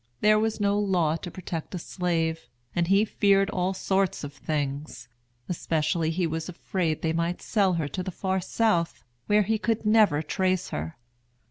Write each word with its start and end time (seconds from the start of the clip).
There 0.21 0.39
was 0.39 0.59
no 0.59 0.79
law 0.79 1.15
to 1.17 1.29
protect 1.29 1.75
a 1.75 1.77
slave, 1.77 2.47
and 2.75 2.87
he 2.87 3.05
feared 3.05 3.51
all 3.51 3.75
sorts 3.75 4.23
of 4.23 4.33
things; 4.33 5.07
especially, 5.47 6.09
he 6.09 6.25
was 6.25 6.49
afraid 6.49 7.03
they 7.03 7.13
might 7.13 7.39
sell 7.39 7.73
her 7.73 7.87
to 7.89 8.01
the 8.01 8.09
far 8.09 8.39
South, 8.41 9.03
where 9.27 9.43
he 9.43 9.59
could 9.59 9.85
never 9.85 10.23
trace 10.23 10.69
her. 10.69 10.97